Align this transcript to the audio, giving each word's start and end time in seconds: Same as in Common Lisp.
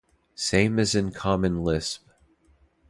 Same 0.33 0.79
as 0.79 0.95
in 0.95 1.11
Common 1.11 1.63
Lisp. 1.63 2.07